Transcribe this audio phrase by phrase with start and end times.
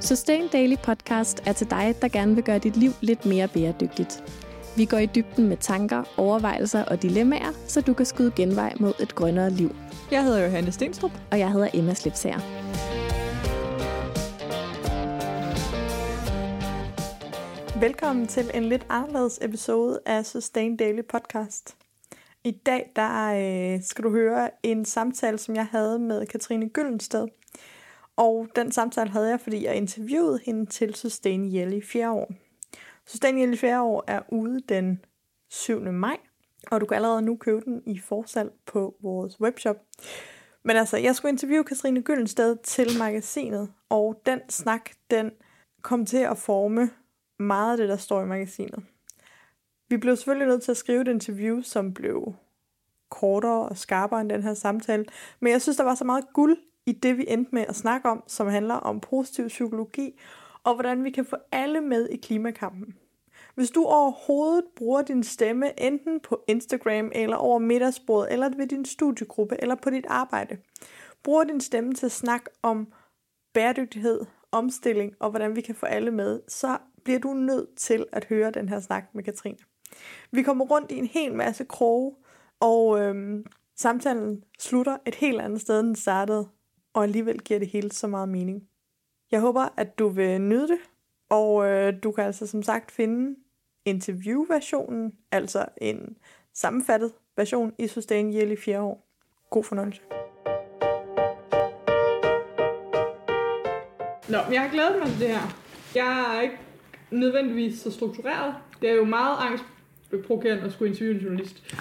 [0.00, 4.24] Sustain Daily Podcast er til dig, der gerne vil gøre dit liv lidt mere bæredygtigt.
[4.76, 8.92] Vi går i dybden med tanker, overvejelser og dilemmaer, så du kan skyde genvej mod
[9.00, 9.76] et grønnere liv.
[10.10, 11.10] Jeg hedder Johanne Stenstrup.
[11.30, 12.40] Og jeg hedder Emma Slipsager.
[17.80, 21.76] Velkommen til en lidt anderledes episode af Sustain Daily Podcast.
[22.44, 23.32] I dag der
[23.74, 27.28] øh, skal du høre en samtale, som jeg havde med Katrine Gyllensted.
[28.20, 32.30] Og den samtale havde jeg, fordi jeg interviewede hende til Sustain Yell i fjerde år.
[33.06, 35.04] Sustain Yell i fjerde år er ude den
[35.50, 35.80] 7.
[35.80, 36.16] maj,
[36.70, 39.76] og du kan allerede nu købe den i forsalg på vores webshop.
[40.62, 45.30] Men altså, jeg skulle interviewe Katrine Gyllensted til magasinet, og den snak, den
[45.82, 46.90] kom til at forme
[47.38, 48.84] meget af det, der står i magasinet.
[49.88, 52.34] Vi blev selvfølgelig nødt til at skrive et interview, som blev
[53.08, 55.04] kortere og skarpere end den her samtale,
[55.40, 56.58] men jeg synes, der var så meget guld
[56.90, 60.20] i det, vi endte med at snakke om, som handler om positiv psykologi,
[60.64, 62.94] og hvordan vi kan få alle med i klimakampen.
[63.54, 68.84] Hvis du overhovedet bruger din stemme enten på Instagram eller over middagsbordet, eller ved din
[68.84, 70.56] studiegruppe, eller på dit arbejde,
[71.22, 72.92] bruger din stemme til at snakke om
[73.54, 74.20] bæredygtighed,
[74.52, 78.50] omstilling og hvordan vi kan få alle med, så bliver du nødt til at høre
[78.50, 79.58] den her snak med Katrine.
[80.30, 82.14] Vi kommer rundt i en hel masse kroge,
[82.60, 83.44] og øhm,
[83.76, 86.48] samtalen slutter et helt andet sted, end den startede,
[86.94, 88.68] og alligevel giver det hele så meget mening.
[89.30, 90.78] Jeg håber, at du vil nyde det,
[91.28, 93.36] og øh, du kan altså som sagt finde
[93.84, 96.16] interviewversionen, altså en
[96.54, 99.06] sammenfattet version i Sustain Yearly 4 år.
[99.50, 100.00] God fornøjelse.
[104.28, 105.60] Nå, men jeg har glædet mig til det her.
[105.94, 106.58] Jeg er ikke
[107.10, 108.54] nødvendigvis så struktureret.
[108.80, 111.74] Det er jo meget angstprovokerende at skulle interviewe en journalist.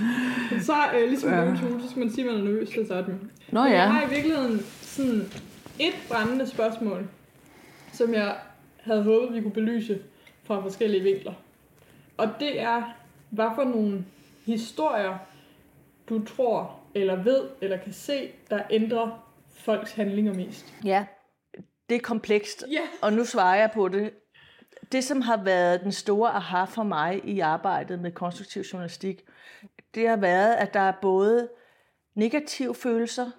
[0.66, 1.42] så øh, ligesom ja.
[1.42, 3.14] en så skal man sige, at man er nervøs til med.
[3.52, 3.70] Nå ja.
[3.70, 5.28] jeg har i virkeligheden sådan
[5.78, 7.08] et brændende spørgsmål,
[7.92, 8.36] som jeg
[8.80, 9.98] havde håbet, vi kunne belyse
[10.44, 11.32] fra forskellige vinkler.
[12.16, 12.82] Og det er,
[13.30, 14.04] hvad for nogle
[14.46, 15.18] historier,
[16.08, 20.74] du tror, eller ved, eller kan se, der ændrer folks handlinger mest?
[20.84, 21.04] Ja,
[21.88, 22.80] det er komplekst, ja.
[23.02, 24.10] og nu svarer jeg på det.
[24.92, 29.20] Det, som har været den store aha for mig i arbejdet med konstruktiv journalistik,
[29.94, 31.48] det har været, at der er både
[32.14, 33.30] negative følelser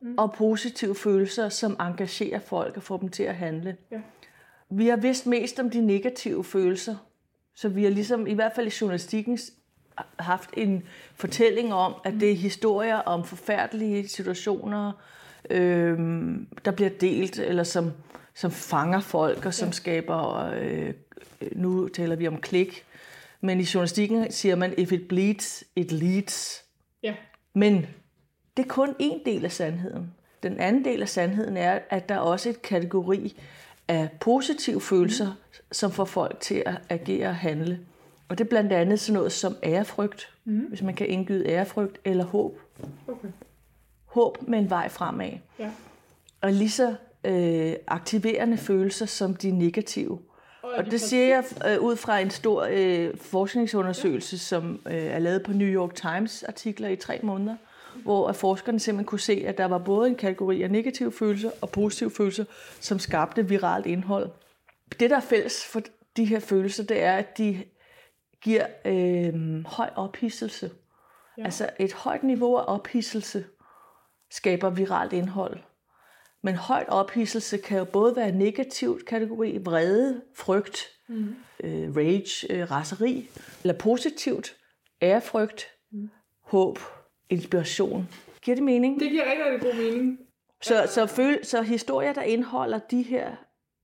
[0.00, 0.14] mm.
[0.18, 3.76] og positive følelser, som engagerer folk og får dem til at handle.
[3.90, 4.00] Ja.
[4.70, 6.96] Vi har vidst mest om de negative følelser,
[7.54, 9.38] så vi har ligesom, i hvert fald i journalistikken,
[10.18, 10.82] haft en
[11.14, 14.92] fortælling om, at det er historier om forfærdelige situationer,
[15.50, 15.98] øh,
[16.64, 17.92] der bliver delt, eller som,
[18.34, 19.72] som fanger folk, og som ja.
[19.72, 20.94] skaber, øh,
[21.52, 22.84] nu taler vi om klik,
[23.44, 26.64] men i journalistikken siger man, if it bleeds, it leads.
[27.02, 27.14] Ja.
[27.54, 27.86] Men
[28.56, 30.14] det er kun en del af sandheden.
[30.42, 33.36] Den anden del af sandheden er, at der er også et kategori
[33.88, 35.72] af positive følelser, mm.
[35.72, 37.80] som får folk til at agere og handle.
[38.28, 40.60] Og det er blandt andet sådan noget som ærefrygt, mm.
[40.60, 42.60] hvis man kan indgyde ærefrygt, eller håb.
[43.08, 43.28] Okay.
[44.04, 45.32] Håb med en vej fremad.
[45.58, 45.70] Ja.
[46.40, 50.18] Og lige så øh, aktiverende følelser som de negative.
[50.62, 55.42] Og det siger jeg øh, ud fra en stor øh, forskningsundersøgelse, som øh, er lavet
[55.42, 57.56] på New York Times artikler i tre måneder,
[58.02, 61.70] hvor forskerne simpelthen kunne se, at der var både en kategori af negative følelser og
[61.70, 62.44] positive følelser,
[62.80, 64.30] som skabte viralt indhold.
[65.00, 65.80] Det, der er fælles for
[66.16, 67.64] de her følelser, det er, at de
[68.40, 70.70] giver øh, høj ophidselse.
[71.38, 71.44] Ja.
[71.44, 73.44] Altså et højt niveau af ophidselse
[74.30, 75.58] skaber viralt indhold.
[76.42, 81.34] Men højt ophidselse kan jo både være negativt kategori, vrede, frygt, mm.
[81.64, 83.28] øh, rage, øh, raseri,
[83.62, 84.56] eller positivt,
[85.02, 86.10] ærefrygt, mm.
[86.40, 86.78] håb,
[87.30, 88.08] inspiration.
[88.42, 89.00] Giver det mening?
[89.00, 90.18] Det giver rigtig, rigtig god mening.
[90.62, 93.30] Så, så, føl, så historier, der indeholder de her,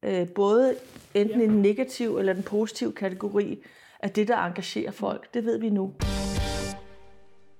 [0.05, 0.77] øh, både
[1.15, 1.47] enten ja.
[1.47, 3.63] en negativ eller en positiv kategori,
[4.01, 5.35] er det, der engagerer folk.
[5.35, 5.95] Det ved vi nu.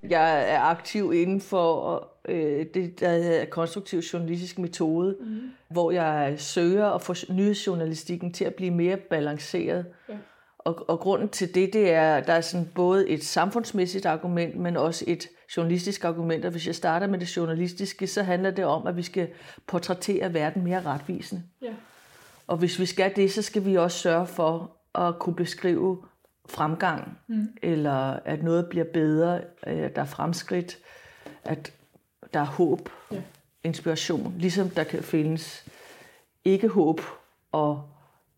[0.03, 5.39] Jeg er aktiv inden for øh, det, der hedder konstruktiv journalistisk metode, mm.
[5.69, 9.85] hvor jeg søger at få nyhedsjournalistikken til at blive mere balanceret.
[10.09, 10.13] Ja.
[10.59, 14.77] Og, og grunden til det, det er, der er sådan både et samfundsmæssigt argument, men
[14.77, 16.45] også et journalistisk argument.
[16.45, 19.27] Og hvis jeg starter med det journalistiske, så handler det om, at vi skal
[19.67, 21.43] portrættere verden mere retvisende.
[21.61, 21.73] Ja.
[22.47, 25.97] Og hvis vi skal det, så skal vi også sørge for at kunne beskrive
[26.49, 27.47] fremgang, mm.
[27.61, 30.77] eller at noget bliver bedre, at der er fremskridt,
[31.43, 31.73] at
[32.33, 33.21] der er håb, ja.
[33.63, 35.65] inspiration, ligesom der kan findes
[36.45, 37.01] ikke håb
[37.51, 37.89] og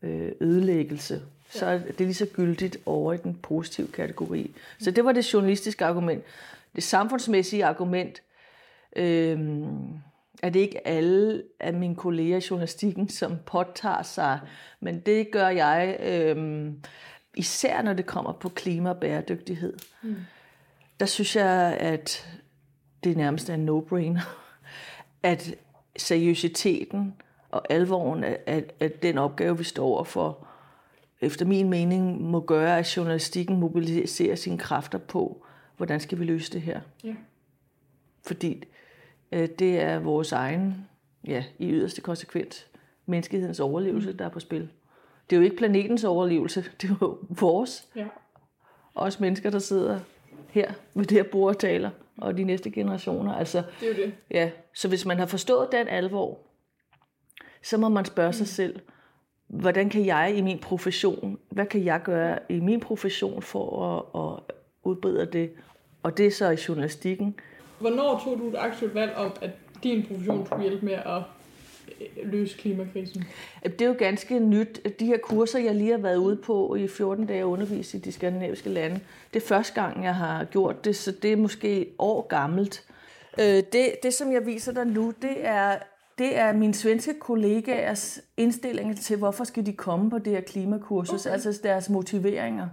[0.02, 1.60] øh, ødelæggelse, ja.
[1.60, 4.56] så er det lige så gyldigt over i den positive kategori.
[4.80, 6.24] Så det var det journalistiske argument.
[6.76, 8.22] Det samfundsmæssige argument,
[8.96, 9.40] øh,
[10.44, 14.40] er det ikke alle af mine kolleger i journalistikken, som påtager sig,
[14.80, 16.68] men det gør jeg, øh,
[17.36, 19.74] især når det kommer på klima og bæredygtighed.
[20.04, 20.16] Mm.
[21.00, 22.28] Der synes jeg, at
[23.04, 24.22] det nærmest er en no-brainer,
[25.24, 25.56] at
[25.98, 27.16] seriøsiteten
[27.50, 30.48] og alvoren af, af, den opgave, vi står overfor,
[31.22, 35.46] efter min mening må gøre, at journalistikken mobiliserer sine kræfter på,
[35.78, 36.82] hvordan skal vi løse det her.
[37.04, 37.16] Ja.
[38.26, 38.64] Fordi
[39.32, 40.88] øh, det er vores egen,
[41.28, 42.68] ja, i yderste konsekvens,
[43.06, 44.18] menneskehedens overlevelse, mm.
[44.18, 44.70] der er på spil.
[45.32, 47.88] Det er jo ikke planetens overlevelse, det er jo vores.
[47.96, 48.06] Ja.
[48.96, 50.00] Os mennesker, der sidder
[50.50, 53.34] her ved det her bord og taler, og de næste generationer.
[53.34, 54.14] Altså, det er jo det.
[54.32, 56.38] Ja, så hvis man har forstået den alvor,
[57.64, 58.46] så må man spørge sig mm.
[58.46, 58.80] selv,
[59.48, 64.22] hvordan kan jeg i min profession, hvad kan jeg gøre i min profession for at,
[64.22, 65.52] at udbrede det?
[66.04, 67.36] Og det er så i journalistikken.
[67.80, 69.52] Hvornår tog du et aktivt valg om, at
[69.84, 71.24] din profession skulle hjælpe med at
[72.24, 73.24] løse klimakrisen?
[73.64, 75.00] Det er jo ganske nyt.
[75.00, 78.12] De her kurser, jeg lige har været ude på i 14 dage undervist i de
[78.12, 79.00] skandinaviske lande,
[79.34, 82.84] det er første gang, jeg har gjort det, så det er måske år gammelt.
[83.40, 85.78] Øh, det, det som jeg viser dig nu, det er
[86.18, 91.26] det er mine svenske kollegaers indstillinger til, hvorfor skal de komme på det her klimakursus,
[91.26, 91.34] okay.
[91.34, 92.68] altså deres motiveringer.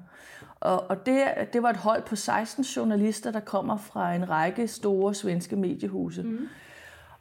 [0.60, 4.68] Og, og det, det var et hold på 16 journalister, der kommer fra en række
[4.68, 6.22] store svenske mediehuse.
[6.22, 6.48] Mm.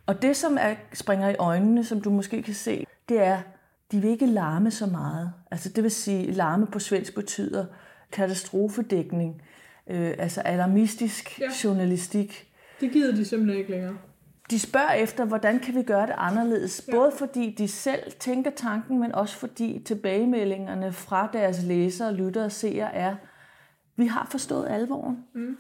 [0.08, 3.42] Og det, som er, springer i øjnene, som du måske kan se, det er,
[3.92, 5.34] de vil ikke larme så meget.
[5.52, 7.66] Altså det vil sige, larme på svensk betyder
[8.12, 9.42] katastrofedækning,
[9.90, 11.50] øh, altså alarmistisk ja.
[11.64, 12.48] journalistik.
[12.82, 13.98] Det gider de simpelthen ikke længere
[14.50, 16.84] de spørger efter, hvordan kan vi gøre det anderledes.
[16.88, 16.92] Ja.
[16.92, 22.52] Både fordi de selv tænker tanken, men også fordi tilbagemeldingerne fra deres læsere, lyttere og
[22.52, 23.16] seere er,
[23.96, 25.18] vi har forstået alvoren.
[25.36, 25.58] Mm.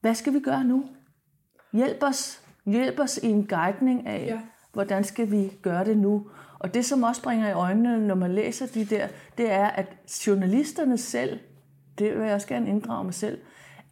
[0.00, 0.84] Hvad skal vi gøre nu?
[1.72, 4.40] Hjælp os, hjælp os i en guidning af, ja.
[4.72, 6.26] hvordan skal vi gøre det nu?
[6.58, 9.08] Og det, som også bringer i øjnene, når man læser de der,
[9.38, 9.86] det er, at
[10.26, 11.38] journalisterne selv,
[11.98, 13.38] det vil jeg også gerne inddrage mig selv,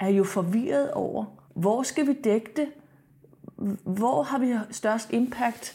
[0.01, 1.25] er jo forvirret over,
[1.55, 2.69] hvor skal vi dække det?
[3.85, 5.75] hvor har vi størst impact?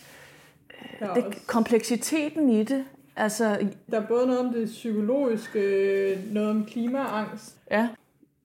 [1.16, 2.86] Det, kompleksiteten i det.
[3.16, 7.56] Altså, der er både noget om det psykologiske, noget om klimaangst.
[7.72, 7.88] Ja,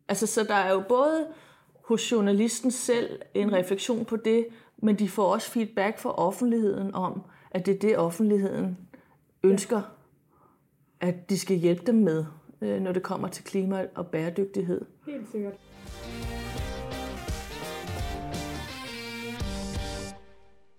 [0.09, 1.27] altså så der er jo både
[1.85, 4.47] hos journalisten selv en refleksion på det,
[4.77, 8.79] men de får også feedback fra offentligheden om, at det er det, offentligheden
[9.43, 9.83] ønsker,
[11.01, 12.25] at de skal hjælpe dem med,
[12.61, 14.81] øh, når det kommer til klima og bæredygtighed.
[15.07, 15.55] Helt sikkert.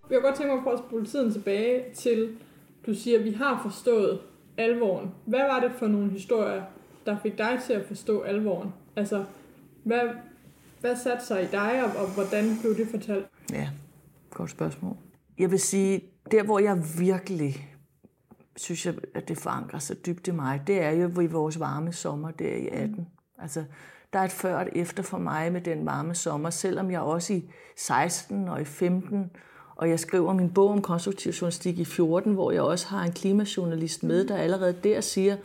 [0.09, 2.37] Jeg kan godt tænke mig at prøve at spole tiden tilbage til,
[2.85, 4.19] du siger, at vi har forstået
[4.57, 5.11] alvoren.
[5.25, 6.63] Hvad var det for nogle historier,
[7.05, 8.73] der fik dig til at forstå alvoren?
[8.95, 9.25] Altså,
[9.83, 10.01] hvad,
[10.85, 13.25] hvad satte sig i dig, og, og hvordan blev det fortalt?
[13.51, 13.69] Ja,
[14.31, 14.97] godt spørgsmål.
[15.37, 16.01] Jeg vil sige,
[16.31, 17.75] der hvor jeg virkelig
[18.55, 21.93] synes, jeg, at det forankrer sig dybt i mig, det er jo i vores varme
[21.93, 22.95] sommer der i 18.
[22.95, 23.05] Mm.
[23.41, 23.63] Altså,
[24.13, 26.99] der er et før og et efter for mig med den varme sommer, selvom jeg
[26.99, 29.31] også i 16 og i 15
[29.75, 33.11] og jeg skriver min bog om konstruktiv journalistik i 14, hvor jeg også har en
[33.11, 35.37] klimajournalist med, der allerede der siger,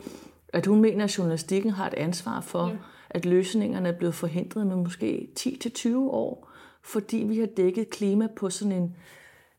[0.53, 2.75] at hun mener, at journalistikken har et ansvar for, ja.
[3.13, 6.49] At løsningerne er blevet forhindret med måske 10-20 år,
[6.81, 8.95] fordi vi har dækket klima på sådan en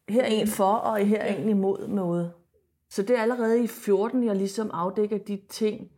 [0.08, 2.32] her en for og her en imod måde.
[2.88, 5.90] Så det er allerede i 14, jeg ligesom afdækker de ting.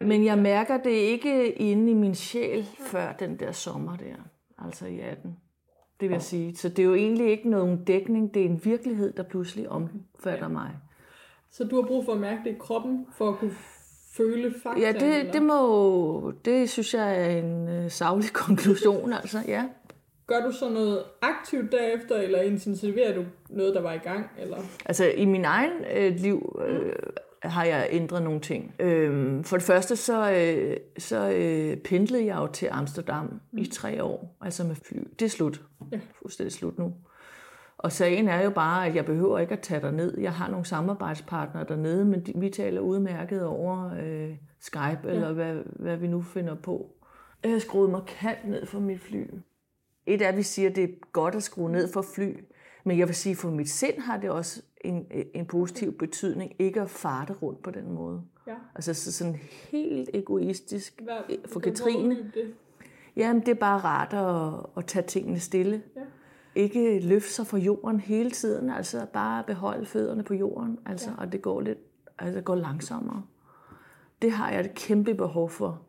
[0.00, 4.14] Men jeg mærker det ikke inde i min sjæl før den der sommer der,
[4.58, 5.36] altså i 18
[6.02, 6.56] det vil jeg sige.
[6.56, 10.48] Så det er jo egentlig ikke nogen dækning, det er en virkelighed, der pludselig omfatter
[10.48, 10.70] mig.
[11.50, 13.54] Så du har brug for at mærke det i kroppen, for at kunne
[14.16, 14.80] føle fakta?
[14.80, 19.64] Ja, det, det, må, det synes jeg er en uh, savlig konklusion, altså, ja.
[20.26, 24.30] Gør du så noget aktivt derefter, eller intensiverer du noget, der var i gang?
[24.38, 24.56] Eller?
[24.84, 26.92] Altså, i min egen øh, liv øh,
[27.42, 28.74] har jeg ændret nogle ting.
[28.78, 33.58] Øhm, for det første, så, øh, så øh, pendlede jeg jo til Amsterdam mm.
[33.58, 34.98] i tre år, altså med fly.
[35.18, 35.60] Det er slut.
[35.92, 36.00] Ja.
[36.22, 36.94] Fuldstændig slut nu.
[37.82, 40.18] Og sagen er jo bare, at jeg behøver ikke at tage ned.
[40.18, 45.10] Jeg har nogle samarbejdspartnere dernede, men de, vi taler udmærket over øh, Skype, ja.
[45.10, 46.90] eller hvad, hvad vi nu finder på.
[47.42, 49.26] Jeg har skruet markant ned for mit fly.
[50.06, 52.44] Et af, at vi siger, at det er godt at skrue ned for fly,
[52.84, 56.80] men jeg vil sige, for mit sind har det også en, en positiv betydning, ikke
[56.80, 58.22] at farte rundt på den måde.
[58.46, 58.54] Ja.
[58.74, 59.34] Altså så sådan
[59.70, 61.00] helt egoistisk.
[61.02, 62.54] Hvad, for Katrine, det?
[63.16, 65.82] jamen det er bare rart at, at tage tingene stille.
[65.96, 66.00] Ja.
[66.54, 71.16] Ikke løfte sig fra jorden hele tiden, altså bare beholde fødderne på jorden, altså, ja.
[71.18, 71.78] og det går lidt,
[72.18, 73.22] altså det går langsommere.
[74.22, 75.82] Det har jeg et kæmpe behov for.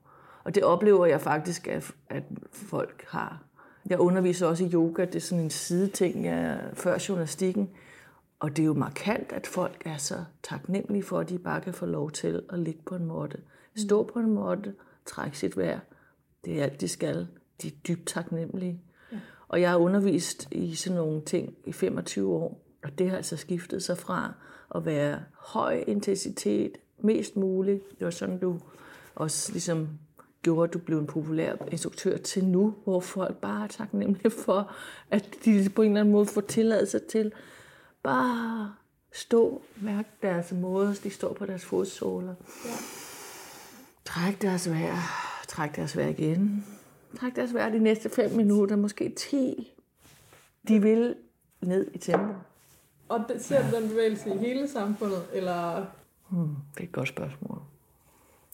[0.43, 3.43] Og det oplever jeg faktisk, at, at folk har
[3.89, 5.05] Jeg underviser også i yoga.
[5.05, 7.69] Det er sådan en sideting jeg, før journalistikken.
[8.39, 11.73] Og det er jo markant, at folk er så taknemmelige for, at de bare kan
[11.73, 13.37] få lov til at ligge på en måtte.
[13.75, 14.73] Stå på en måtte,
[15.05, 15.79] trække sit vejr.
[16.45, 17.27] Det er alt, de skal.
[17.61, 18.81] De er dybt taknemmelige.
[19.53, 22.61] Og jeg har undervist i sådan nogle ting i 25 år.
[22.83, 24.33] Og det har altså skiftet sig fra
[24.75, 27.99] at være høj intensitet, mest muligt.
[27.99, 28.59] Det var sådan, du
[29.15, 29.89] også ligesom
[30.41, 34.71] gjorde, at du blev en populær instruktør til nu, hvor folk bare er taknemmelige for,
[35.11, 37.31] at de på en eller anden måde får tilladelse til
[38.03, 38.73] bare
[39.11, 42.35] stå, mærke deres måde, de står på deres fodsåler.
[42.65, 42.71] Ja.
[44.05, 44.97] Træk deres vejr,
[45.47, 46.65] træk deres vejr igen.
[47.19, 49.73] Træk deres vejr de næste 5 minutter, måske 10.
[50.67, 51.15] De vil
[51.61, 52.33] ned i tempo.
[53.09, 55.85] Og det, ser du den bevægelse i hele samfundet, eller?
[56.29, 57.61] Hmm, det er et godt spørgsmål.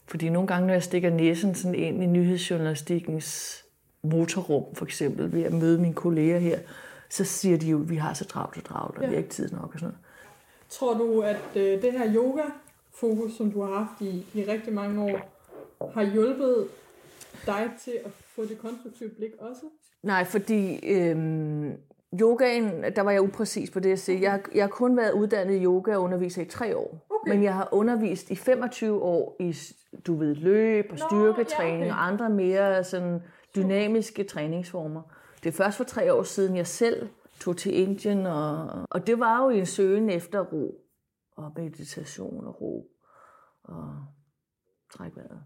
[0.06, 3.62] Fordi nogle gange, når jeg stikker næsen sådan ind i nyhedsjournalistikkens
[4.02, 6.58] motorrum, for eksempel, ved at møde mine kolleger her,
[7.08, 9.08] så siger de jo, at vi har så travlt og travlt, og ja.
[9.08, 9.98] vi har ikke tid nok og sådan noget.
[10.68, 15.02] Tror du, at øh, det her yoga-fokus, som du har haft i, i rigtig mange
[15.02, 15.30] år,
[15.94, 16.68] har hjulpet
[17.46, 18.10] dig til at
[18.40, 19.62] få det konstruktive blik også?
[20.02, 21.72] Nej, fordi øhm,
[22.20, 24.20] yogaen, der var jeg upræcis på det at sige.
[24.20, 27.06] Jeg, jeg har kun været uddannet yoga og underviser i tre år.
[27.10, 27.32] Okay.
[27.32, 29.56] Men jeg har undervist i 25 år i,
[30.06, 32.00] du ved, løb og styrketræning Nå, ja, okay.
[32.00, 33.22] og andre mere sådan
[33.56, 35.02] dynamiske træningsformer.
[35.42, 37.08] Det er først for tre år siden, jeg selv
[37.40, 40.80] tog til Indien, og, og det var jo en søgen efter ro
[41.36, 42.86] og meditation og ro
[43.64, 43.94] og
[44.92, 45.40] træk vejret.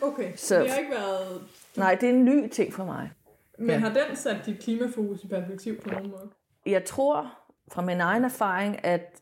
[0.00, 1.42] Okay, så det har ikke været...
[1.76, 3.10] Nej, det er en ny ting for mig.
[3.58, 3.78] Men ja.
[3.78, 6.30] har den sat dit klimafokus i perspektiv på nogen måde?
[6.66, 7.32] Jeg tror
[7.68, 9.20] fra min egen erfaring, at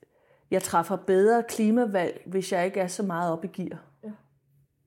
[0.51, 3.79] jeg træffer bedre klimavalg, hvis jeg ikke er så meget op i gear.
[4.05, 4.11] Ja.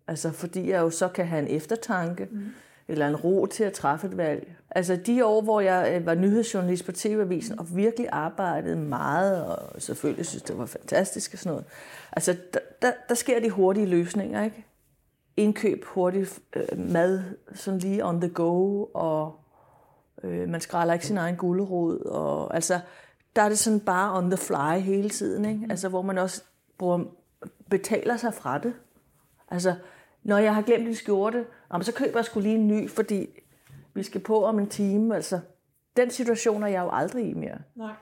[0.08, 2.46] Altså fordi jeg jo så kan have en eftertanke, mm.
[2.88, 4.56] eller en ro til at træffe et valg.
[4.72, 9.82] Altså de år, hvor jeg øh, var nyhedsjournalist på TV-avisen, og virkelig arbejdede meget, og
[9.82, 11.66] selvfølgelig synes det var fantastisk og sådan noget.
[12.12, 14.67] Altså der, der, der sker de hurtige løsninger, ikke?
[15.38, 19.40] Indkøb hurtigt øh, mad, sådan lige on the go, og
[20.24, 22.80] øh, man skræller ikke sin egen gulerod, og altså
[23.36, 25.66] der er det sådan bare on the fly hele tiden, ikke?
[25.66, 25.72] Mm.
[25.72, 26.44] Altså, hvor man også
[26.78, 27.04] bruger,
[27.70, 28.74] betaler sig fra det.
[29.52, 29.76] Altså,
[30.24, 31.46] når jeg har glemt en skjorte,
[31.82, 33.44] så køber jeg skulle lige en ny, fordi
[33.94, 35.16] vi skal på om en time.
[35.16, 35.40] Altså,
[35.98, 37.58] den situation er jeg jo aldrig i mere.
[37.76, 37.94] Nej.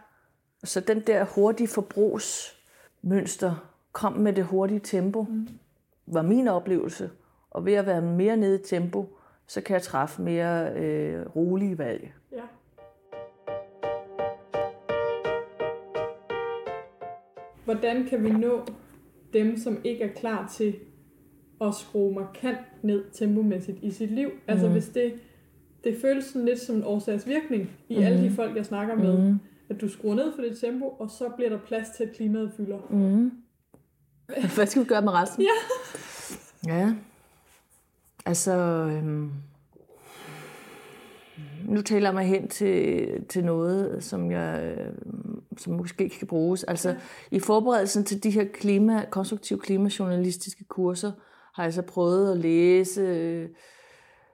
[0.64, 5.48] Så den der hurtige forbrugsmønster kom med det hurtige tempo, mm.
[6.06, 7.10] var min oplevelse.
[7.56, 11.78] Og ved at være mere nede i tempo, så kan jeg træffe mere øh, rolige
[11.78, 12.14] valg.
[12.32, 12.42] Ja.
[17.66, 18.66] hvordan kan vi nå
[19.34, 20.76] dem, som ikke er klar til
[21.62, 24.28] at skrue markant ned tempomæssigt i sit liv?
[24.28, 24.40] Mm.
[24.48, 25.14] Altså hvis det,
[25.84, 28.04] det føles sådan lidt som en årsagsvirkning i mm.
[28.04, 29.40] alle de folk, jeg snakker med, mm.
[29.70, 32.52] at du skruer ned for dit tempo, og så bliver der plads til, at klimaet
[32.58, 32.80] fylder.
[32.90, 33.32] Mm.
[34.56, 35.44] Hvad skal vi gøre med resten?
[35.44, 36.76] Ja.
[36.76, 36.94] Ja.
[38.26, 38.52] Altså,
[38.92, 39.32] øhm,
[41.66, 44.78] nu taler jeg mig hen til, til noget, som jeg
[45.58, 46.64] som måske kan bruges.
[46.64, 46.96] Altså, ja.
[47.32, 51.12] i forberedelsen til de her klima, konstruktive klimajournalistiske kurser,
[51.54, 53.50] har jeg så prøvet at læse øh,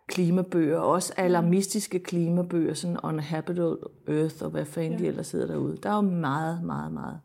[0.08, 1.24] klimabøger, også mm.
[1.24, 4.98] alarmistiske klimabøger, sådan Unhabitable Earth, og hvad fanden ja.
[4.98, 5.78] de ellers sidder derude.
[5.78, 7.20] Der er jo meget, meget, meget.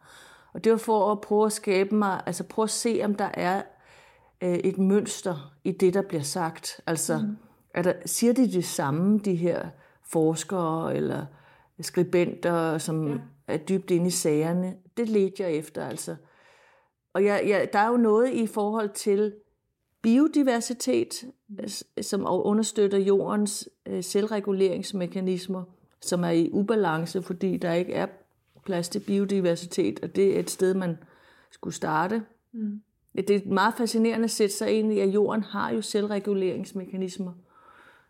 [0.52, 3.28] Og det var for at prøve at skabe mig, altså prøve at se, om der
[3.34, 3.62] er
[4.46, 6.80] øh, et mønster i det, der bliver sagt.
[6.86, 7.36] Altså, mm.
[7.74, 9.68] er der, siger de det samme, de her
[10.10, 11.26] forskere eller
[11.80, 13.18] skribenter, som ja.
[13.46, 14.76] er dybt inde i sagerne.
[14.96, 16.16] Det ledte jeg efter, altså.
[17.14, 19.34] Og jeg, jeg, der er jo noget i forhold til
[20.02, 21.24] biodiversitet,
[22.00, 25.64] som understøtter jordens øh, selvreguleringsmekanismer,
[26.00, 28.06] som er i ubalance, fordi der ikke er
[28.64, 30.98] plads til biodiversitet, og det er et sted, man
[31.50, 32.22] skulle starte.
[32.52, 32.82] Mm.
[33.16, 37.32] Det er meget fascinerende at sætte sig ind i, at jorden har jo selvreguleringsmekanismer,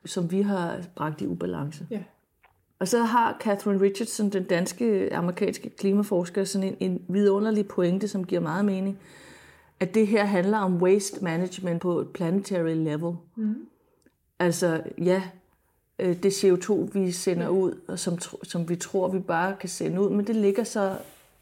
[0.04, 1.86] som vi har bragt i ubalance.
[1.90, 2.02] Ja.
[2.78, 8.24] Og så har Catherine Richardson, den danske amerikanske klimaforsker, sådan en, en vidunderlig pointe, som
[8.24, 8.98] giver meget mening,
[9.80, 13.14] at det her handler om waste management på et planetary level.
[13.36, 13.66] Mm.
[14.38, 15.22] Altså, ja,
[15.98, 20.00] øh, det CO2, vi sender ud, og som, som vi tror, vi bare kan sende
[20.00, 20.96] ud, men det ligger så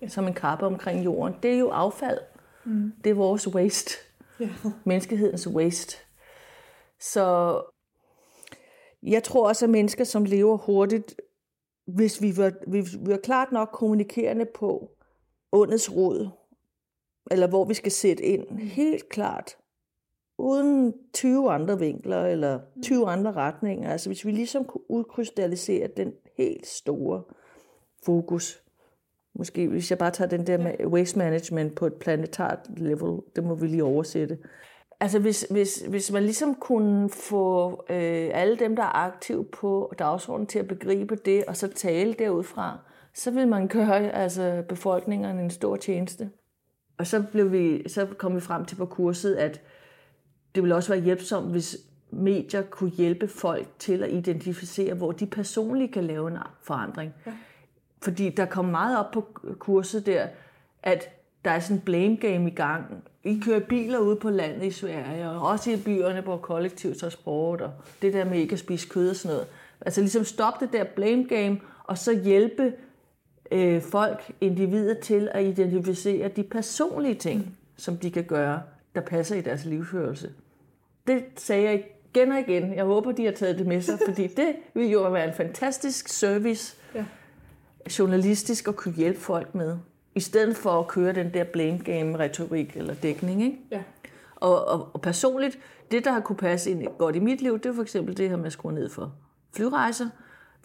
[0.08, 1.34] som en kappe omkring jorden.
[1.42, 2.18] Det er jo affald.
[2.18, 2.33] Mm.
[3.04, 3.94] Det er vores waste.
[4.40, 4.48] Ja.
[4.84, 5.96] Menneskehedens waste.
[7.00, 7.60] Så
[9.02, 11.20] jeg tror også, at mennesker, som lever hurtigt,
[11.86, 14.90] hvis vi var, hvis vi var klart nok kommunikerende på
[15.52, 16.28] ondets råd,
[17.30, 19.56] eller hvor vi skal sætte ind, helt klart
[20.38, 23.90] uden 20 andre vinkler eller 20 andre retninger.
[23.90, 27.22] Altså hvis vi ligesom kunne udkrystallisere den helt store
[28.04, 28.63] fokus.
[29.34, 33.44] Måske hvis jeg bare tager den der med waste management på et planetart level, det
[33.44, 34.38] må vi lige oversætte.
[35.00, 39.92] Altså hvis, hvis, hvis man ligesom kunne få øh, alle dem, der er aktive på
[39.98, 42.78] dagsordenen til at begribe det, og så tale derudfra,
[43.14, 46.30] så vil man gøre altså, befolkningerne en stor tjeneste.
[46.98, 49.60] Og så, blev vi, så kom vi frem til på kurset, at
[50.54, 51.76] det ville også være hjælpsomt, hvis
[52.10, 57.14] medier kunne hjælpe folk til at identificere, hvor de personligt kan lave en forandring.
[57.26, 57.32] Ja.
[58.04, 59.26] Fordi der kom meget op på
[59.58, 60.26] kurset der,
[60.82, 61.08] at
[61.44, 62.84] der er sådan en blame game i gang.
[63.24, 67.60] I kører biler ude på landet i Sverige, og også i byerne hvor kollektiv transport,
[67.60, 67.70] og
[68.02, 69.48] det der med ikke at spise kød og sådan noget.
[69.80, 72.72] Altså ligesom stoppe det der blame game, og så hjælpe
[73.52, 78.62] øh, folk, individer til at identificere de personlige ting, som de kan gøre,
[78.94, 80.30] der passer i deres livsførelse.
[81.06, 81.84] Det sagde jeg
[82.14, 82.74] igen og igen.
[82.74, 86.08] Jeg håber, de har taget det med sig, fordi det vil jo være en fantastisk
[86.08, 87.04] service, ja
[87.98, 89.76] journalistisk at kunne hjælpe folk med.
[90.14, 93.42] I stedet for at køre den der blame game retorik eller dækning.
[93.42, 93.58] Ikke?
[93.70, 93.82] Ja.
[94.36, 95.58] Og, og, og personligt,
[95.90, 98.28] det der har kunne passe ind godt i mit liv, det er for eksempel det
[98.28, 99.14] her med at skrue ned for
[99.56, 100.08] flyrejser.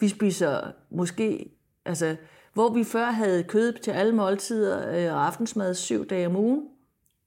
[0.00, 0.60] Vi spiser
[0.90, 1.50] måske,
[1.84, 2.16] altså
[2.54, 6.68] hvor vi før havde kød til alle måltider øh, og aftensmad syv dage om ugen,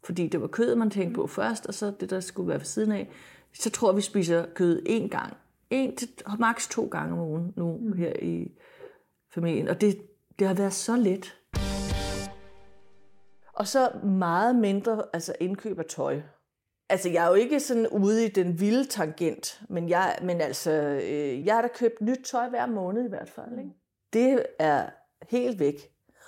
[0.04, 2.66] fordi det var kød, man tænkte på først, og så det, der skulle være ved
[2.66, 3.10] siden af,
[3.54, 5.34] så tror vi spiser kød én gang.
[5.70, 6.10] En til
[6.40, 7.94] maks to gange om ugen nu mm.
[7.94, 8.52] her i
[9.34, 9.68] familien.
[9.68, 10.02] Og det,
[10.40, 11.38] det har været så let.
[13.54, 16.22] Og så meget mindre altså indkøb af tøj.
[16.90, 20.72] Altså, jeg er jo ikke sådan ude i den vilde tangent, men, jeg, men altså,
[20.72, 23.60] øh, jeg har da købt nyt tøj hver måned i hvert fald.
[23.60, 23.72] Ikke?
[24.14, 24.90] Det er
[25.30, 25.76] helt væk.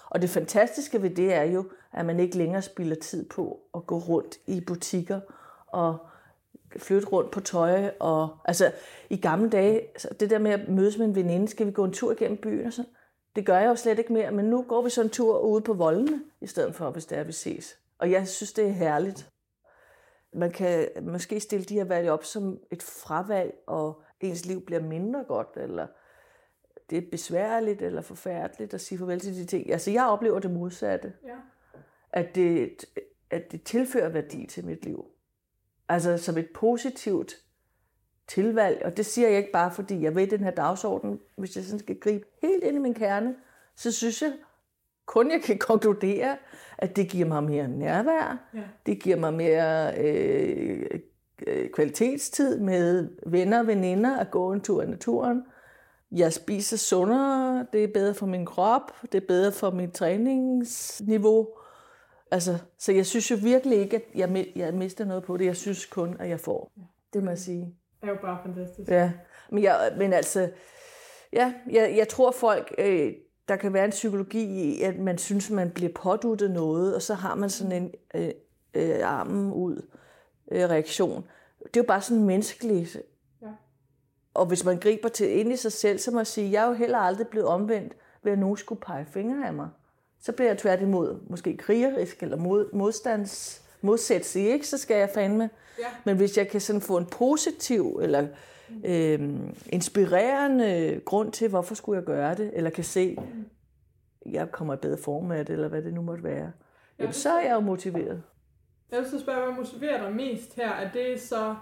[0.10, 3.86] Og det fantastiske ved det er jo, at man ikke længere spilder tid på at
[3.86, 5.20] gå rundt i butikker
[5.68, 6.08] og
[6.78, 7.92] flytte rundt på tøj.
[8.00, 8.72] Og, altså,
[9.10, 9.82] i gamle dage,
[10.20, 12.68] det der med at mødes med en veninde, skal vi gå en tur igennem byen
[12.68, 12.92] og sådan,
[13.36, 15.62] det gør jeg jo slet ikke mere, men nu går vi så en tur ude
[15.62, 17.80] på voldene, i stedet for, hvis det er, vi ses.
[18.00, 19.30] Og jeg synes, det er herligt.
[20.34, 24.82] Man kan måske stille de her valg op som et fravalg, og ens liv bliver
[24.82, 25.88] mindre godt, eller
[26.90, 29.72] det er besværligt eller forfærdeligt at sige farvel til de ting.
[29.72, 31.14] Altså, jeg oplever det modsatte.
[31.24, 31.36] Ja.
[32.12, 32.86] At, det,
[33.30, 35.06] at det tilfører værdi til mit liv.
[35.90, 37.36] Altså som et positivt
[38.28, 38.82] tilvalg.
[38.86, 41.20] Og det siger jeg ikke bare, fordi jeg ved den her dagsorden.
[41.38, 43.36] Hvis jeg sådan skal gribe helt ind i min kerne,
[43.76, 44.34] så synes jeg
[45.06, 46.38] kun, jeg kan konkludere,
[46.78, 48.50] at det giver mig mere nærvær.
[48.54, 48.64] Ja.
[48.86, 50.86] Det giver mig mere øh,
[51.48, 55.44] øh kvalitetstid med venner og veninder at gå en tur i naturen
[56.12, 61.48] jeg spiser sundere, det er bedre for min krop, det er bedre for mit træningsniveau.
[62.32, 65.46] Altså, så jeg synes jo virkelig ikke, at jeg, jeg mister noget på det.
[65.46, 66.72] Jeg synes kun, at jeg får.
[67.14, 67.76] Det må jeg sige.
[68.02, 68.92] Det er jo bare fantastisk.
[68.92, 69.12] Ja,
[69.52, 70.50] men, jeg, men altså,
[71.34, 73.14] ja, jeg, jeg tror folk, øh,
[73.48, 77.14] der kan være en psykologi i, at man synes, man bliver påduttet noget, og så
[77.14, 78.30] har man sådan en øh,
[78.74, 79.88] øh, armen ud
[80.52, 81.28] øh, reaktion.
[81.60, 82.98] Det er jo bare sådan menneskeligt
[84.36, 86.68] og hvis man griber til ind i sig selv, så må jeg sige, jeg er
[86.68, 89.70] jo heller aldrig blevet omvendt ved, at nogen skulle pege fingre af mig.
[90.26, 94.68] Så bliver jeg tværtimod måske krigerisk eller mod, modstands, modsætsig, ikke?
[94.68, 95.50] så skal jeg fandme.
[95.80, 95.86] Ja.
[96.06, 98.28] Men hvis jeg kan sådan få en positiv eller
[98.86, 99.20] øh,
[99.70, 103.18] inspirerende grund til, hvorfor skulle jeg gøre det, eller kan se,
[104.26, 106.52] jeg kommer i bedre form af det, eller hvad det nu måtte være,
[107.00, 108.24] jamen, så er jeg jo motiveret.
[108.92, 110.70] Jeg vil så spørge, hvad motiverer dig mest her?
[110.70, 111.56] Er det så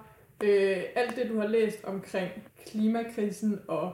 [0.44, 2.32] øh, alt det, du har læst omkring
[2.66, 3.92] klimakrisen og,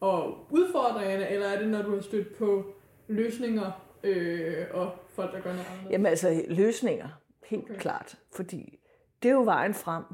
[0.00, 2.64] og udfordringerne, eller er det, når du har stødt på
[3.08, 5.90] løsninger øh, og folk, der gør noget andet?
[5.90, 7.08] Jamen altså, løsninger,
[7.46, 7.80] helt okay.
[7.80, 8.18] klart.
[8.32, 8.78] Fordi
[9.22, 10.04] det er jo vejen frem,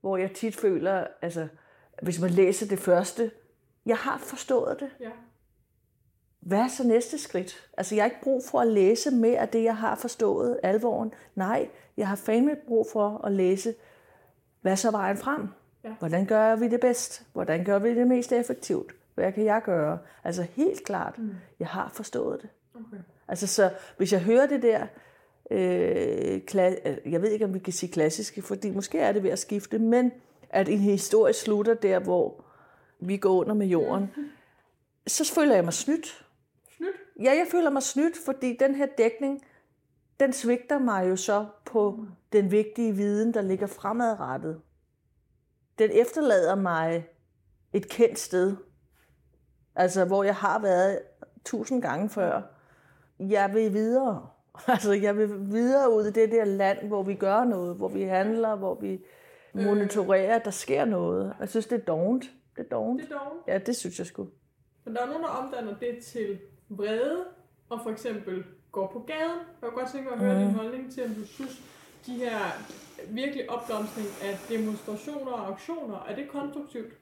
[0.00, 1.48] hvor jeg tit føler, altså,
[2.02, 3.30] hvis man læser det første,
[3.86, 4.90] jeg har forstået det.
[5.00, 5.10] Ja.
[6.40, 7.70] Hvad er så næste skridt?
[7.76, 11.12] Altså, jeg har ikke brug for at læse mere af det, jeg har forstået, alvoren.
[11.34, 13.74] Nej, jeg har fandme brug for at læse
[14.64, 15.48] hvad er så vejen frem?
[15.84, 15.94] Ja.
[15.98, 17.26] Hvordan gør vi det bedst?
[17.32, 18.92] Hvordan gør vi det mest effektivt?
[19.14, 19.98] Hvad kan jeg gøre?
[20.24, 21.34] Altså helt klart, mm.
[21.58, 22.50] jeg har forstået det.
[22.74, 23.02] Okay.
[23.28, 24.86] Altså så, hvis jeg hører det der,
[25.50, 29.30] øh, kla- jeg ved ikke, om vi kan sige klassiske, fordi måske er det ved
[29.30, 30.12] at skifte, men
[30.50, 32.44] at en historie slutter der, hvor
[33.00, 34.10] vi går under med jorden,
[35.06, 36.26] så føler jeg mig snydt.
[36.76, 36.96] Snydt?
[37.20, 39.44] Ja, jeg føler mig snydt, fordi den her dækning,
[40.20, 44.60] den svigter mig jo så på den vigtige viden, der ligger fremadrettet.
[45.78, 47.06] Den efterlader mig
[47.72, 48.56] et kendt sted,
[49.74, 50.98] altså hvor jeg har været
[51.44, 52.42] tusind gange før.
[53.18, 54.26] Jeg vil videre.
[54.68, 58.02] Altså, jeg vil videre ud i det der land, hvor vi gør noget, hvor vi
[58.02, 59.00] handler, hvor vi
[59.54, 61.34] monitorere, at der sker noget.
[61.40, 62.24] Jeg synes, det er dovent.
[62.56, 63.02] Det er dovent.
[63.02, 63.32] Det er dog.
[63.48, 64.28] Ja, det synes jeg sgu.
[64.84, 67.24] Men der er nogen, der omdanner det til vrede,
[67.68, 69.38] og for eksempel går på gaden.
[69.62, 70.46] Jeg kunne godt tænke mig at høre mm.
[70.46, 71.62] din holdning til, om du synes,
[72.06, 72.38] de her
[73.08, 76.92] virkelig opblomstring af demonstrationer og aktioner, er det konstruktivt?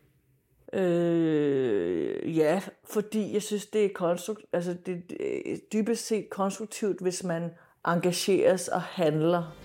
[0.74, 7.00] Øh, ja, fordi jeg synes, det er, konstrukt, altså det, det er dybest set konstruktivt,
[7.00, 7.50] hvis man
[7.86, 9.56] engageres og handler.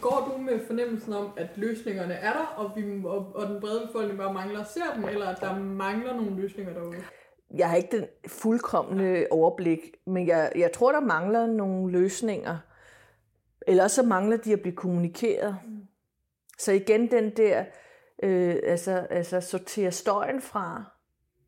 [0.00, 3.86] Går du med fornemmelsen om, at løsningerne er der, og, vi, og, og den brede
[3.86, 6.96] befolkning bare mangler at se dem, eller at der mangler nogle løsninger derude?
[7.56, 12.56] Jeg har ikke den fuldkommende overblik, men jeg, jeg tror, der mangler nogle løsninger.
[13.66, 15.56] Eller så mangler de at blive kommunikeret.
[16.58, 17.64] Så igen den der,
[18.22, 20.84] øh, altså, altså sortere støjen fra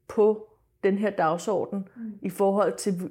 [0.09, 0.49] på
[0.85, 2.19] den her dagsorden mm.
[2.23, 3.11] i forhold til,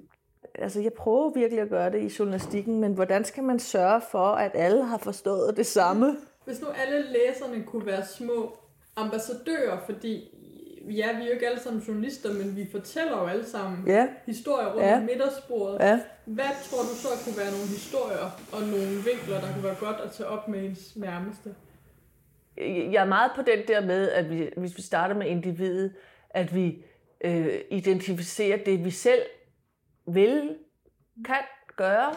[0.55, 4.25] altså jeg prøver virkelig at gøre det i journalistikken, men hvordan skal man sørge for,
[4.25, 6.17] at alle har forstået det samme?
[6.45, 8.57] Hvis nu alle læserne kunne være små
[8.95, 10.40] ambassadører, fordi
[10.89, 14.07] ja, vi er jo ikke alle sammen journalister, men vi fortæller jo alle sammen Ja,
[14.25, 14.97] historier rundt Ja.
[14.97, 15.79] om middagsbordet.
[15.79, 15.99] ja.
[16.25, 19.97] Hvad tror du så kunne være nogle historier og nogle vinkler, der kunne være godt
[20.05, 21.55] at tage op med ens nærmeste?
[22.57, 25.93] Jeg er meget på den der med, at vi, hvis vi starter med individet,
[26.29, 26.83] at vi
[27.23, 29.21] øh, identificerer det, vi selv
[30.07, 30.55] vil,
[31.25, 31.41] kan
[31.75, 32.11] gøre,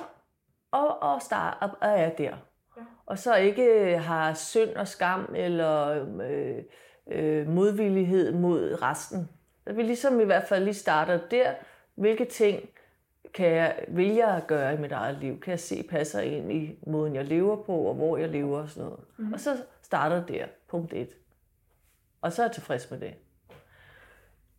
[0.70, 2.24] og, og, start, og er der.
[2.24, 2.83] Ja.
[3.07, 6.62] Og så ikke har synd og skam eller øh,
[7.07, 9.29] øh, modvillighed mod resten.
[9.67, 11.53] At vi ligesom i hvert fald lige starter der.
[11.95, 12.69] Hvilke ting
[13.35, 15.40] kan jeg, vil jeg gøre i mit eget liv?
[15.40, 18.69] Kan jeg se passer ind i måden, jeg lever på, og hvor jeg lever og
[18.69, 19.01] sådan noget.
[19.17, 19.33] Mm.
[19.33, 21.09] Og så starter der, punkt et.
[22.21, 23.14] Og så er jeg tilfreds med det.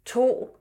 [0.06, 0.58] To,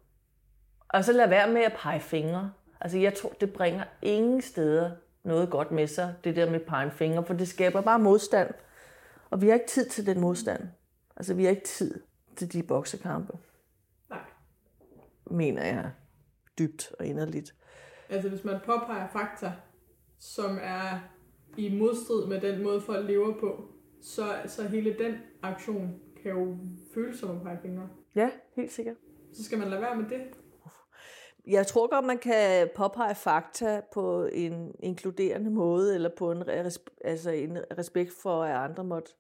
[0.89, 2.53] og så lad være med at pege fingre.
[2.81, 4.91] Altså jeg tror, det bringer ingen steder
[5.23, 8.55] noget godt med sig, det der med pege fingre, for det skaber bare modstand.
[9.31, 10.69] Og vi har ikke tid til den modstand.
[11.17, 12.01] Altså vi har ikke tid
[12.37, 13.33] til de boksekampe,
[14.11, 14.25] Nej.
[15.31, 15.91] mener jeg
[16.59, 17.55] dybt og inderligt.
[18.09, 19.53] Altså hvis man påpeger fakta,
[20.19, 20.99] som er
[21.57, 23.69] i modstrid med den måde, folk lever på,
[24.03, 26.59] så, så hele den aktion kan jo
[26.95, 27.89] føles som at pege fingre.
[28.15, 28.97] Ja, helt sikkert.
[29.33, 30.21] Så skal man lade være med det.
[31.47, 36.43] Jeg tror godt, man kan påpege fakta på en inkluderende måde, eller på en,
[37.05, 39.13] altså en respekt for, at andre måtte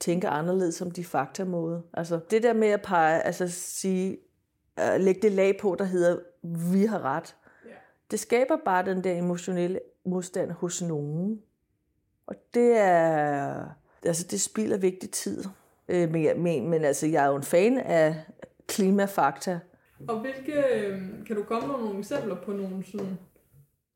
[0.00, 1.82] tænke anderledes som de fakta-måde.
[1.92, 4.18] Altså det der med at pege, altså sige,
[4.80, 6.18] uh, lægge det lag på, der hedder,
[6.72, 7.36] vi har ret,
[8.10, 11.42] det skaber bare den der emotionelle modstand hos nogen.
[12.26, 13.64] Og det er,
[14.02, 15.44] altså det spilder vigtig tid.
[15.88, 18.24] Øh, men, men, men altså, jeg er jo en fan af
[18.68, 19.60] klimafakta,
[20.08, 23.18] Og hvilke, øh, kan du komme med nogle eksempler på nogle sådan,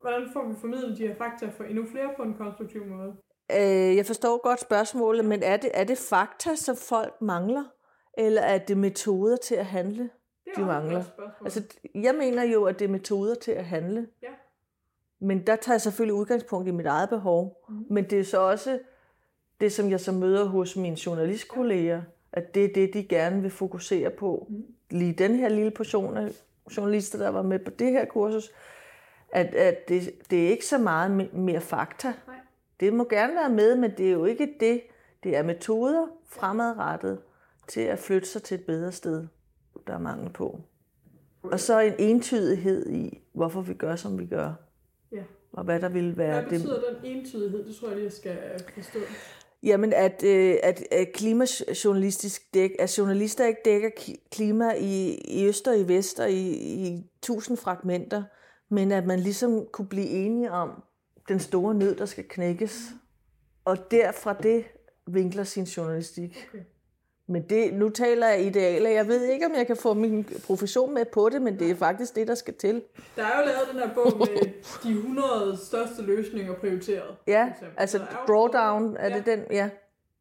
[0.01, 3.15] hvordan får vi formidlet de her fakta for endnu flere på en konstruktiv måde?
[3.57, 7.63] Øh, jeg forstår godt spørgsmålet, men er det, er det fakta, som folk mangler?
[8.17, 10.03] Eller er det metoder til at handle,
[10.45, 11.03] Det de mangler?
[11.43, 11.63] Altså,
[11.95, 14.07] jeg mener jo, at det er metoder til at handle.
[14.23, 14.27] Ja.
[15.19, 17.65] Men der tager jeg selvfølgelig udgangspunkt i mit eget behov.
[17.69, 17.85] Mhm.
[17.89, 18.79] Men det er så også
[19.61, 23.51] det, som jeg så møder hos mine journalistkolleger, at det er det, de gerne vil
[23.51, 24.47] fokusere på.
[24.49, 24.63] Mhm.
[24.89, 26.29] Lige den her lille portion af
[26.77, 28.51] journalister, der var med på det her kursus,
[29.31, 32.07] at, at det, det er ikke så meget me- mere fakta.
[32.27, 32.35] Nej.
[32.81, 34.81] Det må gerne være med, men det er jo ikke det.
[35.23, 37.19] Det er metoder fremadrettet
[37.67, 39.27] til at flytte sig til et bedre sted,
[39.87, 40.59] der er mangel på.
[41.43, 44.53] Og så en entydighed i, hvorfor vi gør, som vi gør.
[45.11, 45.23] Ja.
[45.53, 47.65] Og hvad der vil være Hvad betyder den entydighed?
[47.65, 48.37] Det tror jeg jeg skal
[48.73, 48.99] forstå.
[49.63, 53.89] Jamen, at, øh, at, at klimajournalistisk dæk, at journalister ikke dækker
[54.31, 58.23] klima i, i øst og i vest og i, i tusind fragmenter,
[58.69, 60.83] men at man ligesom kunne blive enige om
[61.31, 62.89] den store nød, der skal knækkes.
[63.65, 64.63] Og derfra det
[65.07, 66.47] vinkler sin journalistik.
[66.49, 66.63] Okay.
[67.27, 68.89] Men det, nu taler jeg idealer.
[68.89, 71.75] Jeg ved ikke, om jeg kan få min profession med på det, men det er
[71.75, 72.83] faktisk det, der skal til.
[73.15, 74.51] Der er jo lavet den her bog med
[74.83, 77.15] de 100 største løsninger prioriteret.
[77.27, 79.31] Ja, altså Så der er drawdown, er det Ja.
[79.31, 79.43] den?
[79.51, 79.69] Ja.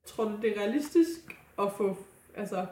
[0.07, 1.21] Tror du, det er realistisk
[1.59, 1.97] at få,
[2.37, 2.67] altså,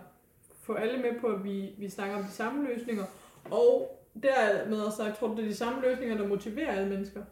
[0.62, 3.04] få alle med på, at vi, vi snakker om de samme løsninger?
[3.50, 7.22] Og dermed også sagt, tror du, det er de samme løsninger, der motiverer alle mennesker?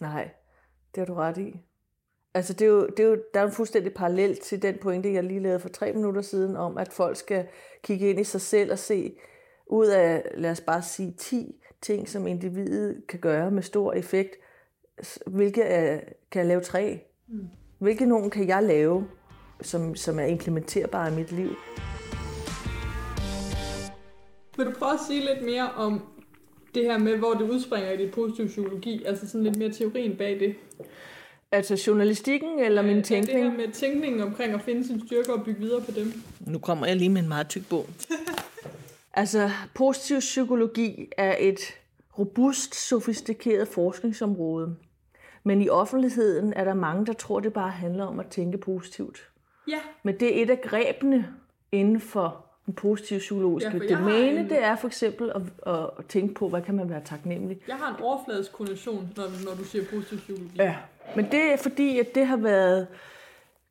[0.00, 0.30] Nej,
[0.94, 1.60] det har du ret i.
[2.34, 5.12] Altså, det er jo, det er jo, der er en fuldstændig parallel til den pointe,
[5.12, 7.46] jeg lige lavede for tre minutter siden, om at folk skal
[7.82, 9.16] kigge ind i sig selv og se
[9.66, 14.36] ud af, lad os bare sige, 10 ting, som individet kan gøre med stor effekt.
[15.26, 17.00] Hvilke er, kan jeg lave tre?
[17.28, 17.48] Mm.
[17.78, 19.08] Hvilke nogen kan jeg lave,
[19.60, 21.50] som, som er implementerbare i mit liv?
[24.56, 26.19] Vil du prøve at sige lidt mere om
[26.74, 30.16] det her med, hvor det udspringer i det positive psykologi, altså sådan lidt mere teorien
[30.16, 30.54] bag det.
[31.52, 33.38] Altså journalistikken eller min Ja, tænkning?
[33.44, 36.12] det her med tænkningen omkring at finde sine styrker og bygge videre på dem.
[36.46, 37.86] Nu kommer jeg lige med en meget tyk bog.
[39.14, 41.60] altså, positiv psykologi er et
[42.18, 44.76] robust, sofistikeret forskningsområde.
[45.44, 49.28] Men i offentligheden er der mange, der tror, det bare handler om at tænke positivt.
[49.68, 51.26] Ja, Men det er et af grebene
[51.72, 54.40] inden for den positive psykologiske Ja, domæne.
[54.40, 55.42] en- Det er for eksempel at,
[55.74, 57.58] at tænke på, hvad kan man være taknemmelig.
[57.68, 60.50] jeg har en overfladisk konnotation, når, når du siger positiv psykologi.
[60.56, 60.76] Ja.
[61.16, 62.86] Men det er fordi, at det har været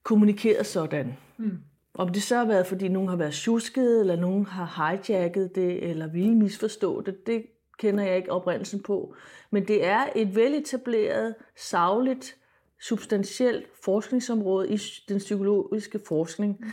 [0.03, 1.17] kommunikeret sådan.
[1.37, 1.57] Mm.
[1.93, 5.89] Om det så har været, fordi nogen har været tjusket, eller nogen har hijacket det,
[5.89, 7.45] eller ville misforstå det, det
[7.79, 9.13] kender jeg ikke oprindelsen på.
[9.51, 12.35] Men det er et veletableret, savligt,
[12.81, 14.77] substantielt forskningsområde i
[15.09, 16.57] den psykologiske forskning.
[16.59, 16.67] Mm.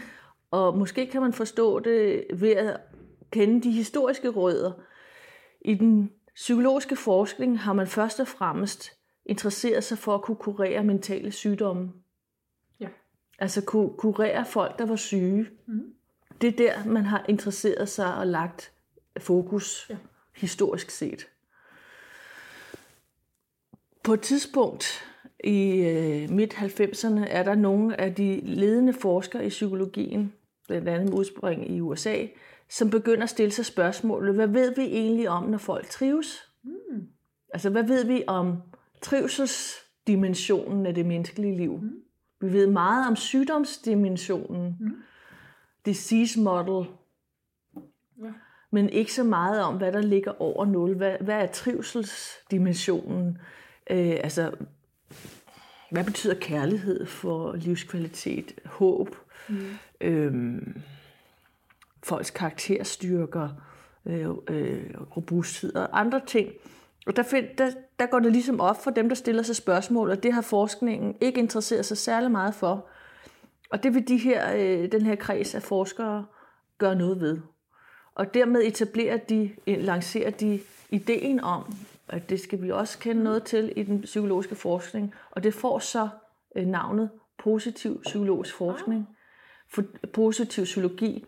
[0.50, 2.80] Og måske kan man forstå det ved at
[3.30, 4.72] kende de historiske rødder.
[5.60, 8.92] I den psykologiske forskning har man først og fremmest
[9.26, 11.92] interesseret sig for at kunne kurere mentale sygdomme.
[12.80, 12.88] Ja.
[13.38, 15.48] Altså kunne kurere folk, der var syge.
[15.66, 15.92] Mhm.
[16.40, 18.72] Det er der, man har interesseret sig og lagt
[19.18, 19.96] fokus Ja.
[20.36, 21.28] historisk set.
[24.04, 25.04] På et tidspunkt
[25.44, 30.32] i øh, midt-90'erne er der nogle af de ledende forskere i psykologien,
[30.68, 32.26] blandt andet med udspring i USA,
[32.68, 36.50] som begynder at stille sig spørgsmålet, hvad ved vi egentlig om, når folk trives?
[36.62, 37.08] Mm.
[37.52, 38.56] Altså, hvad ved vi om
[39.02, 41.78] trivselsdimensionen af det menneskelige liv?
[41.82, 41.90] Mm.
[42.40, 44.96] Vi ved meget om sygdomsdimensionen, Mm.
[45.86, 46.86] disease model,
[48.22, 48.32] Ja.
[48.72, 50.94] men ikke så meget om, hvad der ligger over 0.
[50.96, 53.38] Hvad, hvad er trivselsdimensionen?
[53.90, 54.52] Øh, altså,
[55.90, 59.16] hvad betyder kærlighed for livskvalitet, håb,
[59.48, 59.56] Mm.
[60.00, 60.82] øhm,
[62.02, 63.48] folks karakterstyrker,
[64.06, 64.84] øh, øh,
[65.16, 66.52] robusthed og andre ting.
[67.06, 70.10] Og der, find, der, der går det ligesom op for dem, der stiller sig spørgsmål,
[70.10, 72.86] og det har forskningen ikke interesseret sig særlig meget for.
[73.70, 76.26] Og det vil de her, øh, den her kreds af forskere
[76.78, 77.38] gøre noget ved.
[78.14, 81.74] Og dermed etablerer de, lancerer de ideen om,
[82.08, 85.14] at det skal vi også kende noget til i den psykologiske forskning.
[85.30, 86.08] Og det får så
[86.56, 89.08] øh, navnet positiv psykologisk forskning.
[89.68, 91.24] For, positiv psykologi.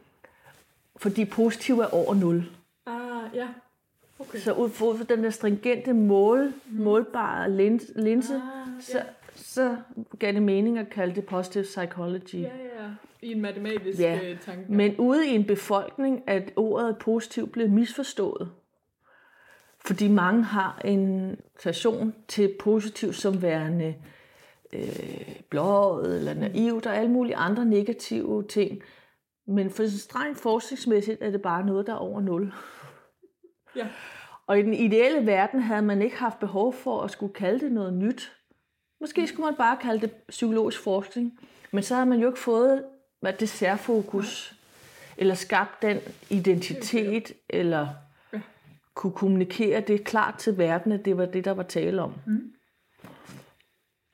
[0.97, 2.45] Fordi positiv er over 0.
[2.87, 2.95] Ah,
[3.35, 3.49] ja.
[4.19, 4.39] Okay.
[4.39, 9.05] Så ud fra den der stringente mål, målbare lins, linse, Ah, så, ja.
[9.35, 9.77] så
[10.19, 12.35] gav det mening at kalde det positive psychology.
[12.35, 12.91] Ja, ja.
[13.23, 14.37] I en matematisk Ja, ja.
[14.45, 14.73] tanke.
[14.73, 18.51] Men ude i en befolkning, at ordet positiv blev misforstået.
[19.87, 23.95] Fordi mange har en station til positiv som værende
[24.73, 28.83] øh, blåret eller naivt og alle mulige andre negative ting.
[29.47, 32.53] Men for strengt forskningsmæssigt er det bare noget, der er over 0.
[33.77, 33.89] Ja.
[34.47, 37.73] Og i den ideelle verden havde man ikke haft behov for at skulle kalde det
[37.73, 38.33] noget nyt.
[39.01, 41.39] Måske skulle man bare kalde det psykologisk forskning.
[41.71, 42.85] Men så havde man jo ikke fået
[43.21, 44.55] hvad det særfokus,
[45.17, 45.99] eller skabt den
[46.31, 47.89] identitet, eller.
[48.99, 52.15] Kunne kommunikere det klart til verden, at det var det, der var tale om.
[52.27, 52.53] Mm.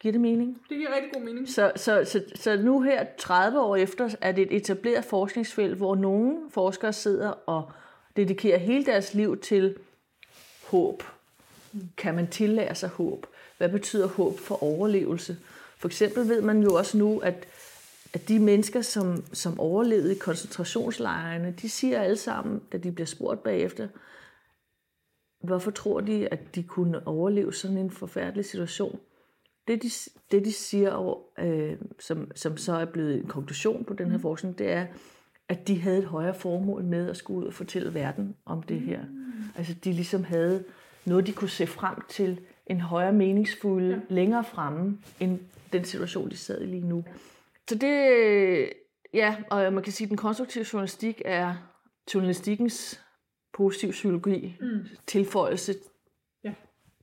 [0.00, 0.62] Giver det mening?
[0.68, 1.48] Det giver rigtig god mening.
[1.48, 5.94] Så, så, så, så nu her, 30 år efter, er det et etableret forskningsfelt, hvor
[5.94, 7.72] nogle forskere sidder og
[8.16, 9.76] dedikerer hele deres liv til
[10.66, 11.02] håb.
[11.96, 13.26] Kan man tillære sig håb?
[13.58, 15.36] Hvad betyder håb for overlevelse?
[15.76, 17.46] For eksempel ved man jo også nu, at,
[18.12, 23.06] at de mennesker, som, som overlevede i koncentrationslejrene, de siger alle sammen, da de bliver
[23.06, 23.88] spurgt bagefter,
[25.44, 29.00] hvorfor tror de, at de kunne overleve sådan en forfærdelig situation?
[29.68, 29.90] Det de,
[30.30, 34.58] det de siger, øh, som, som så er blevet en konklusion på den her forskning,
[34.58, 34.86] det er,
[35.48, 38.80] at de havde et højere formål med at skulle ud og fortælle verden om det
[38.80, 39.00] her.
[39.56, 40.64] Altså de ligesom havde
[41.04, 43.98] noget, de kunne se frem til, en højere meningsfuld, ja.
[44.08, 45.38] længere fremme, end
[45.72, 47.04] den situation, de sad i lige nu.
[47.68, 48.70] Så det,
[49.14, 51.54] ja, og man kan sige, at den konstruktive journalistik er
[52.14, 53.00] journalistikkens
[53.54, 54.78] positiv psykologi, Mm.
[55.06, 55.74] tilføjelse,
[56.44, 56.52] Ja.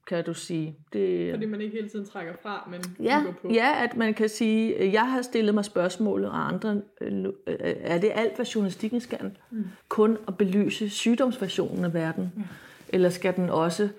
[0.08, 0.76] kan du sige.
[0.94, 3.50] Det, Fordi man ikke hele tiden trækker fra, men Ja, på.
[3.54, 7.98] ja, at man kan sige, jeg har stillet mig spørgsmålet, og andre, øh, øh, er
[7.98, 9.38] det alt, hvad journalistikken skal?
[9.52, 9.64] Mm.
[9.90, 12.32] Kun at belyse sygdomsversionen af verden?
[12.38, 12.42] Ja.
[12.90, 13.90] Eller skal den også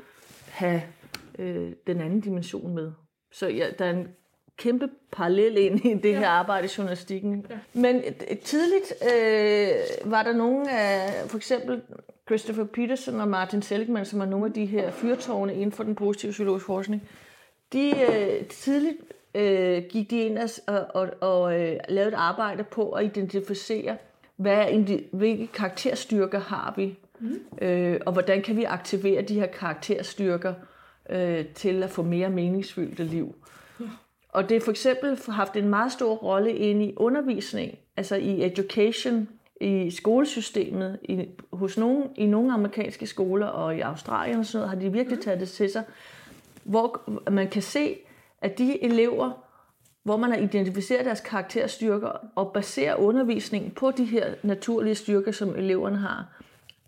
[0.50, 0.82] have
[1.38, 2.92] øh, den anden dimension med?
[3.32, 4.08] Så ja, der er en
[4.56, 6.18] kæmpe parallel ind i det Ja.
[6.18, 7.46] her arbejde i journalistikken.
[7.50, 7.58] Ja.
[7.80, 11.80] Men øh, tidligt øh, var der nogle af, for eksempel
[12.26, 15.94] Christopher Peterson og Martin Seligman, som er nogle af de her fyrtårne inden for den
[15.94, 17.08] positive psykologiske forskning,
[17.72, 18.96] de øh, tidligt
[19.34, 23.96] øh, gik de ind og, og, og, øh, lavede et arbejde på at identificere,
[24.36, 24.66] hvad
[25.12, 27.66] hvilke karakterstyrker har vi, Mm.
[27.66, 30.54] Øh, og hvordan kan vi aktivere de her karakterstyrker
[31.10, 33.34] øh, til at få mere meningsfyldte liv.
[33.80, 33.84] Ja.
[34.28, 38.42] Og det er for eksempel haft en meget stor rolle ind i undervisning, altså i
[38.44, 39.28] education,
[39.62, 44.70] i skolesystemet, i, hos nogle, i nogle amerikanske skoler og i Australien og sådan noget,
[44.70, 45.84] har de virkelig taget det til sig,
[46.64, 47.98] hvor man kan se,
[48.40, 49.46] at de elever,
[50.02, 55.56] hvor man har identificeret deres karakterstyrker og baserer undervisningen på de her naturlige styrker, som
[55.56, 56.26] eleverne har,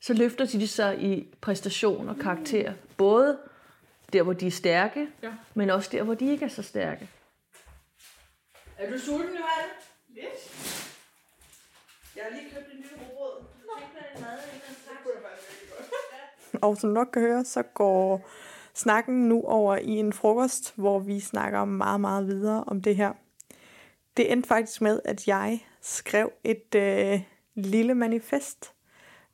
[0.01, 3.39] så løfter de sig i præstation og karakter, både
[4.13, 5.33] der, hvor de er stærke, ja.
[5.55, 7.09] men også der, hvor de ikke er så stærke.
[8.79, 9.73] Er du sulten, Johanne?
[10.09, 10.54] Lidt.
[12.17, 12.87] Jeg har lige købt en ny
[13.19, 13.45] råd.
[16.63, 18.29] Og som nok kan høre, så går
[18.75, 23.13] snakken nu over i en frokost, hvor vi snakker meget, meget videre om det her.
[24.17, 27.21] Det endte faktisk med, at jeg skrev et øh,
[27.55, 28.73] lille manifest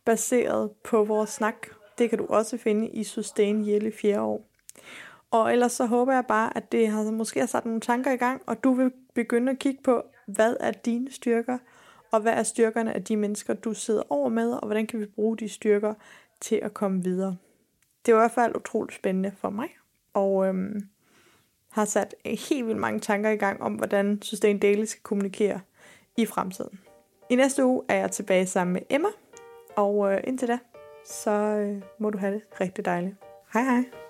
[0.05, 1.67] baseret på vores snak.
[1.99, 4.51] Det kan du også finde i Sustain Jelle 4 år.
[5.31, 8.17] Og ellers så håber jeg bare, at det har måske har sat nogle tanker i
[8.17, 11.59] gang, og du vil begynde at kigge på, hvad er dine styrker,
[12.13, 15.07] og hvad er styrkerne af de mennesker, du sidder over med, og hvordan kan vi
[15.07, 15.95] bruge de styrker
[16.41, 17.37] til at komme videre.
[18.07, 19.69] Det var i hvert fald utroligt spændende for mig,
[20.15, 20.89] og øhm,
[21.71, 25.61] har sat helt vildt mange tanker i gang om, hvordan Sustain Daily skal kommunikere
[26.17, 26.81] i fremtiden.
[27.31, 29.09] I næste uge er jeg tilbage sammen med Emma,
[29.77, 30.59] og øh, indtil da,
[31.07, 33.17] så øh, må du have det rigtig dejligt.
[33.53, 34.10] Hej hej!